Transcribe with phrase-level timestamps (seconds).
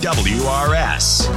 [0.00, 1.28] WRS.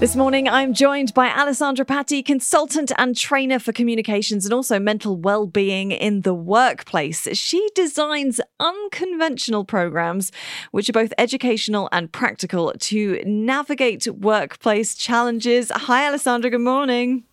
[0.00, 5.16] This morning, I'm joined by Alessandra Patti, consultant and trainer for communications and also mental
[5.16, 7.26] well-being in the workplace.
[7.38, 10.30] She designs unconventional programs,
[10.72, 15.72] which are both educational and practical to navigate workplace challenges.
[15.74, 16.50] Hi, Alessandra.
[16.50, 17.24] Good morning.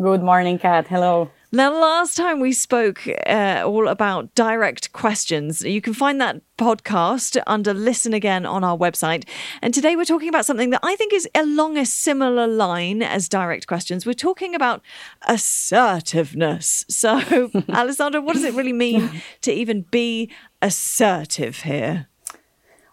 [0.00, 0.86] Good morning, Kat.
[0.88, 1.30] Hello.
[1.52, 5.62] Now, last time we spoke uh, all about direct questions.
[5.62, 9.24] You can find that podcast under Listen Again on our website.
[9.60, 13.28] And today we're talking about something that I think is along a similar line as
[13.28, 14.06] direct questions.
[14.06, 14.80] We're talking about
[15.26, 16.84] assertiveness.
[16.88, 20.30] So, Alessandra, what does it really mean to even be
[20.62, 22.06] assertive here?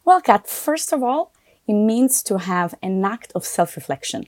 [0.03, 1.31] Well, Kat, first of all,
[1.67, 4.25] it means to have an act of self reflection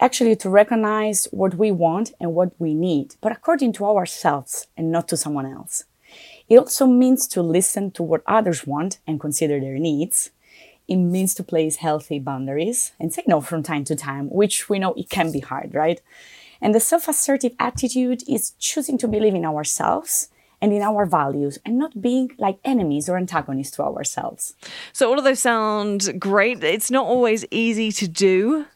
[0.00, 4.90] actually to recognize what we want and what we need, but according to ourselves and
[4.90, 5.84] not to someone else.
[6.48, 10.30] It also means to listen to what others want and consider their needs.
[10.86, 14.78] It means to place healthy boundaries and say no from time to time, which we
[14.78, 16.00] know it can be hard, right?
[16.60, 20.28] And the self assertive attitude is choosing to believe in ourselves
[20.60, 24.54] and in our values and not being like enemies or antagonists to ourselves.
[24.92, 26.62] So, all of those sound great.
[26.62, 28.66] It's not always easy to do.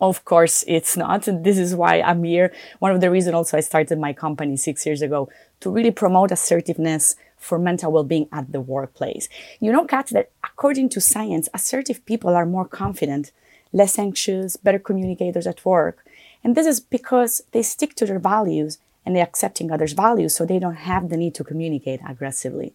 [0.00, 1.28] Of course, it's not.
[1.28, 2.52] And this is why I'm here.
[2.78, 5.28] One of the reasons also I started my company six years ago
[5.60, 9.28] to really promote assertiveness for mental well-being at the workplace.
[9.60, 13.32] You know, Kat, that according to science, assertive people are more confident,
[13.72, 16.04] less anxious, better communicators at work.
[16.42, 20.44] And this is because they stick to their values and they're accepting others' values so
[20.44, 22.74] they don't have the need to communicate aggressively.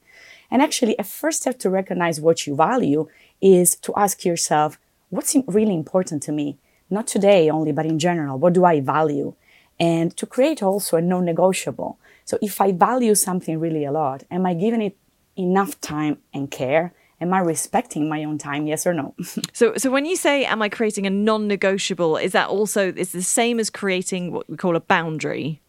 [0.52, 3.08] And actually, a first step to recognize what you value
[3.42, 4.78] is to ask yourself,
[5.10, 6.58] what's really important to me?
[6.90, 9.34] Not today only, but in general, what do I value?
[9.80, 12.00] And to create also a non negotiable.
[12.24, 14.98] So if I value something really a lot, am I giving it
[15.36, 16.94] enough time and care?
[17.22, 18.68] Am I respecting my own time?
[18.68, 19.16] Yes or no?
[19.54, 23.24] so, so when you say, "Am I creating a non-negotiable?" Is that also is the
[23.24, 25.62] same as creating what we call a boundary?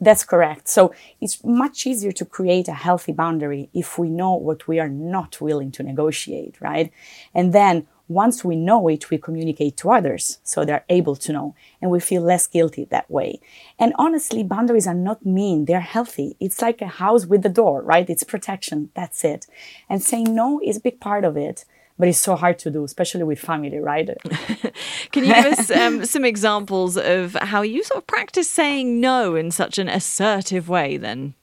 [0.00, 0.68] That's correct.
[0.68, 4.88] So it's much easier to create a healthy boundary if we know what we are
[4.88, 6.92] not willing to negotiate, right?
[7.34, 11.54] And then once we know it, we communicate to others so they're able to know
[11.80, 13.38] and we feel less guilty that way.
[13.78, 16.36] And honestly, boundaries are not mean, they're healthy.
[16.40, 18.08] It's like a house with the door, right?
[18.08, 18.90] It's protection.
[18.94, 19.46] That's it.
[19.88, 21.64] And saying no is a big part of it.
[21.98, 24.08] But it's so hard to do, especially with family, right?
[25.10, 29.34] Can you give us um, some examples of how you sort of practice saying no
[29.34, 31.34] in such an assertive way then?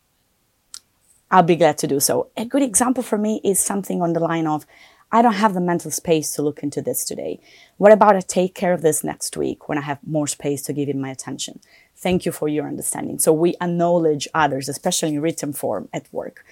[1.29, 2.29] I'll be glad to do so.
[2.37, 4.65] A good example for me is something on the line of
[5.11, 7.39] I don't have the mental space to look into this today.
[7.77, 10.73] What about I take care of this next week when I have more space to
[10.73, 11.59] give it my attention?
[11.95, 13.19] Thank you for your understanding.
[13.19, 16.43] So we acknowledge others, especially in written form at work.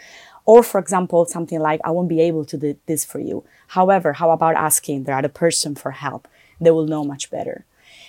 [0.45, 3.43] Or, for example, something like, I won't be able to do this for you.
[3.67, 6.27] However, how about asking the other person for help?
[6.61, 7.65] They will know much better.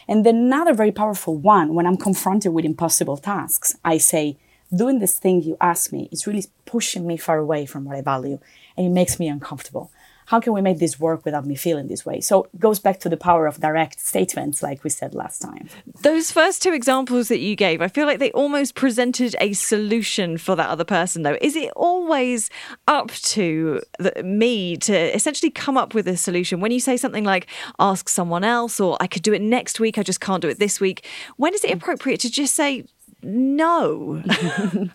[0.06, 4.36] And then another very powerful one, when I'm confronted with impossible tasks, I say,
[4.74, 8.02] doing this thing you ask me is really pushing me far away from what I
[8.02, 8.38] value
[8.76, 9.90] and it makes me uncomfortable
[10.26, 12.20] how can we make this work without me feeling this way?
[12.20, 15.68] So it goes back to the power of direct statements, like we said last time.
[16.02, 20.38] Those first two examples that you gave, I feel like they almost presented a solution
[20.38, 21.38] for that other person, though.
[21.40, 22.50] Is it always
[22.88, 26.60] up to the, me to essentially come up with a solution?
[26.60, 27.46] When you say something like,
[27.78, 30.58] ask someone else, or I could do it next week, I just can't do it
[30.58, 31.06] this week,
[31.36, 31.78] when is it mm-hmm.
[31.78, 32.84] appropriate to just say,
[33.22, 34.22] no?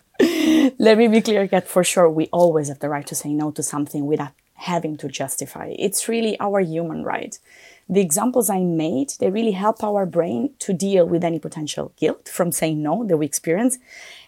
[0.78, 3.50] Let me be clear, Kat, for sure, we always have the right to say no
[3.52, 5.74] to something without having to justify.
[5.78, 7.38] It's really our human right.
[7.88, 12.28] The examples I made, they really help our brain to deal with any potential guilt
[12.28, 13.78] from saying no that we experience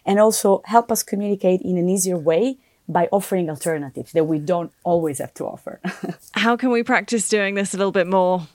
[0.05, 2.57] and also help us communicate in an easier way
[2.89, 5.79] by offering alternatives that we don't always have to offer.
[6.33, 8.47] How can we practice doing this a little bit more?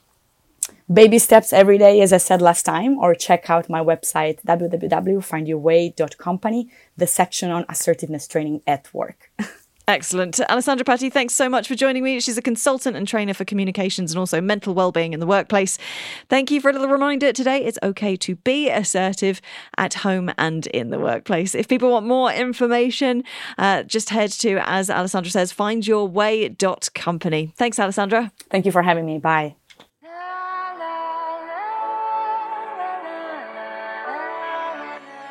[0.93, 6.69] Baby steps every day, as I said last time, or check out my website, www.findyourway.company,
[6.97, 9.31] the section on assertiveness training at work.
[9.89, 10.39] Excellent.
[10.51, 12.21] Alessandra Patti, thanks so much for joining me.
[12.21, 15.79] She's a consultant and trainer for communications and also mental well-being in the workplace.
[16.29, 17.65] Thank you for a little reminder today.
[17.65, 19.41] It's okay to be assertive
[19.79, 21.55] at home and in the workplace.
[21.55, 23.25] If people want more information,
[23.57, 27.55] uh, just head to, as Alessandra says, findyourway.company.
[27.57, 28.31] Thanks, Alessandra.
[28.51, 29.19] Thank you for having me.
[29.19, 29.58] Bye.